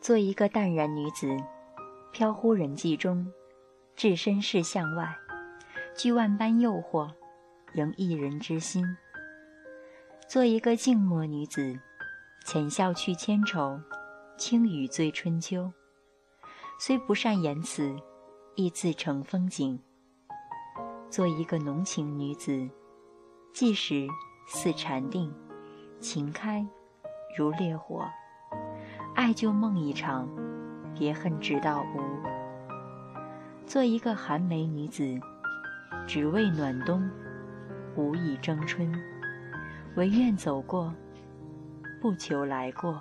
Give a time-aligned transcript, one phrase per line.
[0.00, 1.28] 做一个淡然女子，
[2.10, 3.30] 飘忽人迹中，
[3.94, 5.14] 置身事向外，
[5.94, 7.10] 拒万般诱惑，
[7.74, 8.82] 迎一人之心。
[10.26, 11.78] 做一个静默女子，
[12.46, 13.78] 浅笑去千愁，
[14.38, 15.70] 轻语醉春秋。
[16.78, 17.94] 虽不善言辞，
[18.54, 19.78] 亦自成风景。
[21.10, 22.70] 做一个浓情女子，
[23.52, 24.08] 即使
[24.46, 25.30] 似禅定，
[26.00, 26.66] 情开
[27.36, 28.08] 如烈火。
[29.20, 30.26] 爱就梦一场，
[30.98, 32.00] 别恨直到无。
[33.66, 35.20] 做一个寒梅女子，
[36.06, 37.06] 只为暖冬，
[37.96, 38.90] 无意争春，
[39.94, 40.94] 唯愿走过，
[42.00, 42.98] 不求来过。